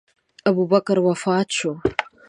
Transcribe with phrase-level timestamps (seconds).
[0.49, 1.71] ابوبکر وفات شو.